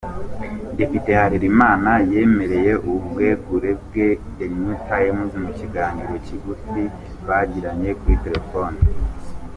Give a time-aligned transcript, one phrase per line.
[0.77, 1.69] Depite Harelima
[2.11, 6.81] yemereye ubwegure bwe The New Time mu kiganiro kigufi
[7.27, 8.77] bagiranye kuri telefone.